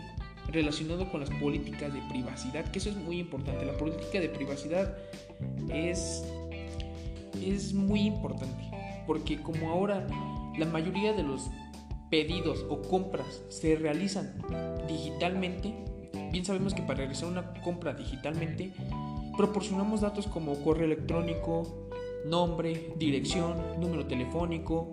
relacionado 0.48 1.08
con 1.08 1.20
las 1.20 1.30
políticas 1.30 1.94
de 1.94 2.00
privacidad, 2.10 2.68
que 2.72 2.80
eso 2.80 2.90
es 2.90 2.96
muy 2.96 3.20
importante. 3.20 3.64
La 3.64 3.76
política 3.76 4.18
de 4.18 4.28
privacidad 4.28 4.96
es, 5.72 6.24
es 7.40 7.72
muy 7.74 8.00
importante, 8.00 8.70
porque 9.06 9.40
como 9.40 9.70
ahora 9.70 10.06
la 10.58 10.66
mayoría 10.66 11.12
de 11.12 11.22
los 11.22 11.50
pedidos 12.10 12.66
o 12.68 12.82
compras 12.82 13.42
se 13.48 13.76
realizan 13.76 14.34
digitalmente, 14.86 15.74
bien 16.30 16.44
sabemos 16.44 16.74
que 16.74 16.82
para 16.82 16.98
realizar 16.98 17.28
una 17.28 17.54
compra 17.62 17.94
digitalmente 17.94 18.72
proporcionamos 19.36 20.02
datos 20.02 20.26
como 20.26 20.54
correo 20.56 20.84
electrónico, 20.84 21.88
nombre, 22.26 22.92
dirección, 22.98 23.56
número 23.80 24.06
telefónico, 24.06 24.92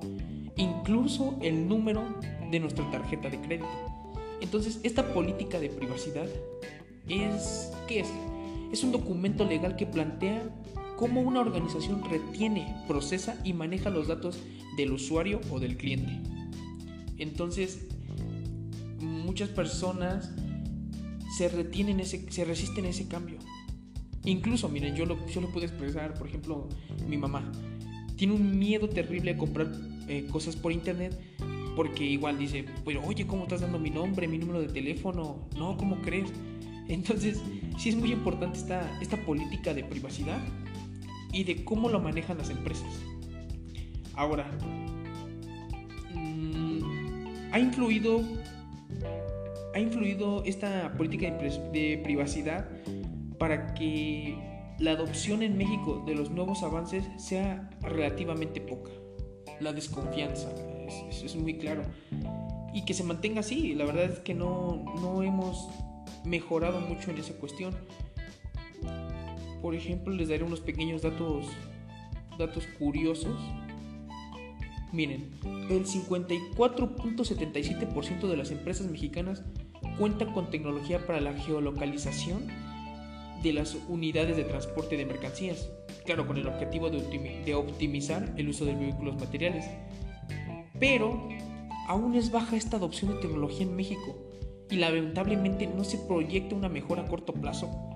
incluso 0.55 1.37
el 1.41 1.67
número 1.67 2.03
de 2.49 2.59
nuestra 2.59 2.89
tarjeta 2.89 3.29
de 3.29 3.39
crédito. 3.41 3.67
Entonces, 4.41 4.79
esta 4.83 5.13
política 5.13 5.59
de 5.59 5.69
privacidad 5.69 6.27
es 7.07 7.71
¿qué 7.87 8.01
es? 8.01 8.09
Es 8.71 8.83
un 8.83 8.91
documento 8.91 9.45
legal 9.45 9.75
que 9.75 9.85
plantea 9.85 10.43
cómo 10.99 11.21
una 11.21 11.39
organización 11.39 12.03
retiene, 12.03 12.75
procesa 12.85 13.39
y 13.45 13.53
maneja 13.53 13.89
los 13.89 14.09
datos 14.09 14.37
del 14.75 14.91
usuario 14.91 15.39
o 15.49 15.57
del 15.57 15.77
cliente. 15.77 16.19
Entonces, 17.17 17.87
muchas 18.99 19.47
personas 19.47 20.33
se 21.37 21.47
retienen 21.47 22.01
ese, 22.01 22.29
se 22.29 22.43
resisten 22.43 22.83
a 22.83 22.89
ese 22.89 23.07
cambio. 23.07 23.37
Incluso, 24.25 24.67
miren, 24.67 24.93
yo 24.93 25.05
lo, 25.05 25.25
yo 25.27 25.39
lo 25.39 25.47
puedo 25.53 25.65
expresar, 25.65 26.15
por 26.15 26.27
ejemplo, 26.27 26.67
mi 27.07 27.15
mamá 27.15 27.49
tiene 28.17 28.33
un 28.33 28.59
miedo 28.59 28.89
terrible 28.89 29.31
a 29.31 29.37
comprar 29.37 29.71
eh, 30.09 30.27
cosas 30.29 30.57
por 30.57 30.73
internet 30.73 31.17
porque 31.77 32.03
igual 32.03 32.37
dice, 32.37 32.65
pero 32.83 33.01
oye, 33.05 33.25
¿cómo 33.25 33.43
estás 33.43 33.61
dando 33.61 33.79
mi 33.79 33.89
nombre, 33.89 34.27
mi 34.27 34.37
número 34.37 34.59
de 34.59 34.67
teléfono? 34.67 35.47
No, 35.57 35.77
¿cómo 35.77 36.01
crees? 36.01 36.29
Entonces, 36.89 37.41
sí 37.77 37.87
es 37.87 37.95
muy 37.95 38.11
importante 38.11 38.59
esta, 38.59 38.99
esta 38.99 39.15
política 39.25 39.73
de 39.73 39.85
privacidad 39.85 40.41
y 41.31 41.43
de 41.43 41.63
cómo 41.63 41.89
lo 41.89 41.99
manejan 41.99 42.37
las 42.37 42.49
empresas. 42.49 42.87
Ahora, 44.15 44.49
ha 47.51 47.59
influido 47.59 48.21
ha 49.73 49.79
influido 49.79 50.43
esta 50.45 50.93
política 50.97 51.31
de, 51.31 51.99
privacidad 52.03 52.69
para 53.37 53.73
que 53.73 54.37
la 54.79 54.91
adopción 54.91 55.43
en 55.43 55.57
México 55.57 56.03
de 56.05 56.15
los 56.15 56.31
nuevos 56.31 56.63
avances 56.63 57.05
sea 57.17 57.69
relativamente 57.81 58.61
poca. 58.61 58.91
La 59.59 59.73
desconfianza, 59.73 60.49
es, 61.09 61.23
es 61.23 61.35
muy 61.35 61.57
claro. 61.57 61.83
Y 62.73 62.85
que 62.85 62.93
se 62.93 63.03
mantenga 63.03 63.41
así. 63.41 63.75
La 63.75 63.85
verdad 63.85 64.05
es 64.05 64.19
que 64.19 64.33
no, 64.33 64.85
no 65.01 65.21
hemos 65.21 65.69
mejorado 66.23 66.79
mucho 66.81 67.11
en 67.11 67.17
esa 67.17 67.33
cuestión. 67.33 67.75
Por 69.61 69.75
ejemplo, 69.75 70.13
les 70.13 70.29
daré 70.29 70.43
unos 70.43 70.61
pequeños 70.61 71.01
datos, 71.01 71.45
datos 72.37 72.65
curiosos 72.77 73.37
Miren, 74.91 75.29
el 75.69 75.85
54.77% 75.85 78.27
de 78.27 78.37
las 78.37 78.49
empresas 78.49 78.87
mexicanas 78.87 79.43
cuentan 79.99 80.33
con 80.33 80.49
tecnología 80.49 81.05
para 81.05 81.21
la 81.21 81.33
geolocalización 81.33 82.47
de 83.43 83.53
las 83.53 83.77
unidades 83.87 84.35
de 84.35 84.45
transporte 84.45 84.97
de 84.97 85.05
mercancías, 85.05 85.69
claro, 86.05 86.25
con 86.25 86.37
el 86.37 86.47
objetivo 86.47 86.89
de, 86.89 87.53
optimizar 87.53 88.33
el 88.35 88.49
uso 88.49 88.65
de 88.65 88.73
vehículos 88.73 89.19
materiales. 89.19 89.67
Pero 90.79 91.29
aún 91.87 92.15
es 92.15 92.31
baja 92.31 92.55
esta 92.55 92.77
adopción 92.77 93.13
de 93.13 93.19
tecnología 93.19 93.67
en 93.67 93.75
México 93.75 94.17
y 94.71 94.77
lamentablemente 94.77 95.67
no 95.67 95.83
se 95.83 95.99
proyecta 95.99 96.55
una 96.55 96.69
mejora 96.69 97.03
a 97.03 97.07
corto 97.07 97.33
plazo. 97.33 97.88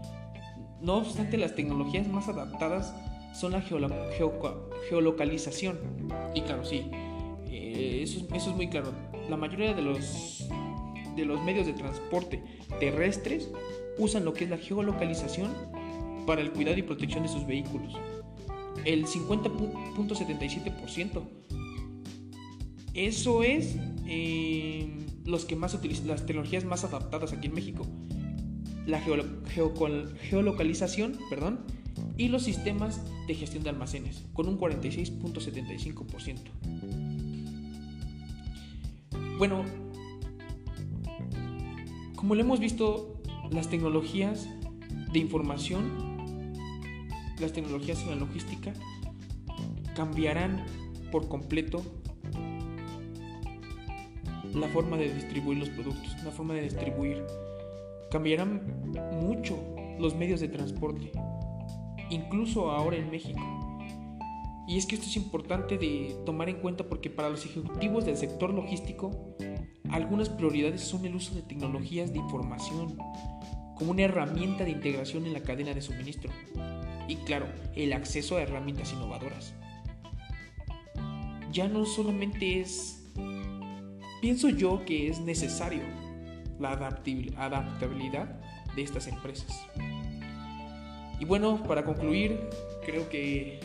No 0.84 0.98
obstante, 0.98 1.38
las 1.38 1.56
tecnologías 1.56 2.08
más 2.10 2.28
adaptadas 2.28 2.94
son 3.34 3.54
la 3.54 3.62
geolocalización. 3.62 5.80
Y 6.36 6.42
claro, 6.42 6.66
sí, 6.66 6.84
eh, 7.48 8.02
eso, 8.04 8.28
es 8.36 8.48
muy 8.48 8.68
claro. 8.68 8.92
La 9.30 9.38
mayoría 9.38 9.74
de 9.74 9.82
los, 9.82 10.46
de 11.16 11.24
los 11.24 11.42
medios 11.42 11.68
de 11.68 11.74
transporte 11.74 12.44
terrestres 12.82 13.50
usan 13.98 14.26
lo 14.26 14.34
que 14.34 14.44
es 14.44 14.50
la 14.50 14.58
geolocalización 14.58 15.54
para 16.28 16.42
el 16.42 16.52
cuidado 16.52 16.78
y 16.78 16.82
protección 16.82 17.24
de 17.24 17.30
sus 17.30 17.48
vehículos. 17.48 17.96
El 18.84 19.06
50.77%. 19.06 21.22
Eso 22.94 23.42
es 23.42 23.78
eh, 24.06 24.98
los 25.24 25.46
que 25.46 25.56
más 25.56 25.74
utilizan, 25.74 26.10
las 26.10 26.26
tecnologías 26.26 26.66
más 26.66 26.84
adaptadas 26.84 27.32
aquí 27.32 27.48
en 27.48 27.54
México. 27.54 27.88
La 28.86 29.02
geolocalización, 29.02 31.18
perdón, 31.30 31.62
y 32.18 32.28
los 32.28 32.44
sistemas 32.44 33.02
de 33.28 33.36
gestión 33.36 33.64
de 33.64 33.70
almacenes, 33.70 34.26
con 34.34 34.48
un 34.48 34.60
46.75%. 34.60 36.40
Bueno, 39.38 39.64
como 42.16 42.36
lo 42.36 42.42
hemos 42.42 42.60
visto, 42.60 43.22
las 43.52 43.70
tecnologías 43.70 44.50
de 45.12 45.20
información, 45.20 46.54
las 47.40 47.54
tecnologías 47.54 48.02
en 48.04 48.10
la 48.10 48.16
logística, 48.16 48.74
cambiarán 49.96 50.66
por 51.12 51.28
completo 51.28 51.84
la 54.54 54.68
forma 54.70 54.98
de 54.98 55.14
distribuir 55.14 55.58
los 55.58 55.70
productos, 55.70 56.16
la 56.24 56.32
forma 56.32 56.54
de 56.54 56.64
distribuir. 56.64 57.24
Cambiarán 58.14 58.62
mucho 59.24 59.58
los 59.98 60.16
medios 60.16 60.40
de 60.40 60.48
transporte, 60.48 61.12
incluso 62.12 62.70
ahora 62.70 62.96
en 62.96 63.10
México. 63.10 63.42
Y 64.68 64.78
es 64.78 64.86
que 64.86 64.94
esto 64.94 65.08
es 65.08 65.16
importante 65.18 65.80
de 65.80 66.16
tomar 66.24 66.48
en 66.48 66.58
cuenta 66.58 66.84
porque 66.88 67.10
para 67.10 67.32
los 67.32 67.44
ejecutivos 67.44 68.06
del 68.06 68.16
sector 68.16 68.54
logístico, 68.54 69.36
algunas 69.90 70.30
prioridades 70.30 70.82
son 70.82 71.04
el 71.08 71.16
uso 71.16 71.34
de 71.34 71.42
tecnologías 71.42 72.14
de 72.14 72.20
información 72.20 73.00
como 73.76 73.90
una 73.90 74.04
herramienta 74.04 74.64
de 74.64 74.70
integración 74.70 75.26
en 75.26 75.34
la 75.34 75.42
cadena 75.42 75.74
de 75.74 75.82
suministro. 75.82 76.30
Y 77.08 77.16
claro, 77.16 77.48
el 77.76 77.94
acceso 77.94 78.38
a 78.38 78.44
herramientas 78.44 78.94
innovadoras. 78.94 79.56
Ya 81.52 81.68
no 81.68 81.84
solamente 81.88 82.60
es, 82.60 83.12
pienso 84.22 84.50
yo 84.50 84.86
que 84.86 85.08
es 85.08 85.20
necesario 85.20 86.03
la 86.64 86.72
adaptabilidad 86.72 88.40
de 88.76 88.82
estas 88.82 89.08
empresas. 89.08 89.68
Y 91.20 91.26
bueno, 91.26 91.62
para 91.64 91.86
concluir, 91.86 92.40
creo 92.86 93.08
que 93.10 93.60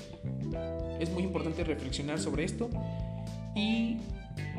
es 1.01 1.11
muy 1.11 1.23
importante 1.23 1.65
reflexionar 1.65 2.19
sobre 2.19 2.45
esto 2.45 2.69
y 3.55 3.99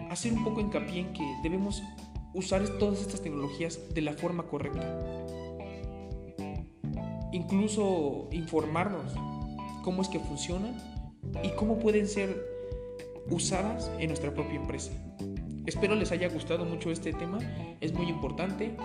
hacer 0.10 0.34
un 0.34 0.44
poco 0.44 0.62
hincapié 0.62 1.02
en 1.02 1.14
que 1.14 1.24
debemos 1.44 1.84
usar 2.34 2.68
todas 2.80 3.02
estas 3.02 3.22
tecnologías 3.22 3.94
de 3.94 4.02
la 4.02 4.14
forma 4.14 4.44
correcta. 4.44 4.86
Incluso 7.32 8.28
informarnos 8.32 9.14
cómo 9.84 10.02
es 10.02 10.08
que 10.08 10.20
funcionan 10.20 10.76
y 11.44 11.50
cómo 11.50 11.78
pueden 11.80 12.08
ser 12.08 12.44
usadas 13.30 13.92
en 14.00 14.08
nuestra 14.08 14.34
propia 14.34 14.56
empresa. 14.56 14.92
Espero 15.66 15.96
les 15.96 16.12
haya 16.12 16.30
gustado 16.30 16.66
mucho 16.66 16.92
este 16.92 17.14
tema, 17.14 17.40
es 17.82 17.94
muy 17.94 18.08
importante 18.08 18.76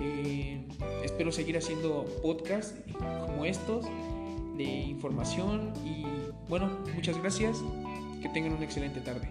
eh, 0.00 0.66
espero 1.04 1.30
seguir 1.30 1.56
haciendo 1.56 2.04
podcasts 2.22 2.74
como 3.26 3.44
estos 3.44 3.86
de 4.56 4.64
información 4.64 5.72
y 5.84 6.04
bueno, 6.48 6.70
muchas 6.94 7.18
gracias. 7.18 7.62
Que 8.22 8.28
tengan 8.30 8.54
una 8.54 8.64
excelente 8.64 9.00
tarde. 9.00 9.28